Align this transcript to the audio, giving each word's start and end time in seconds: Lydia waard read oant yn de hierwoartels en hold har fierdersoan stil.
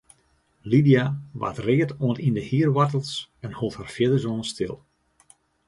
Lydia 0.69 1.05
waard 1.39 1.59
read 1.67 1.91
oant 2.05 2.21
yn 2.27 2.35
de 2.37 2.43
hierwoartels 2.49 3.11
en 3.45 3.53
hold 3.59 3.75
har 3.79 3.89
fierdersoan 3.95 4.43
stil. 4.53 4.75